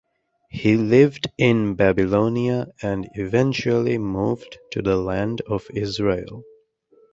He 0.49 0.77
lived 0.77 1.27
in 1.37 1.75
Babylonia 1.75 2.65
and 2.81 3.07
eventually 3.13 3.99
moved 3.99 4.57
to 4.71 4.81
the 4.81 4.97
Land 4.97 5.41
of 5.41 5.67
Israel. 5.75 6.43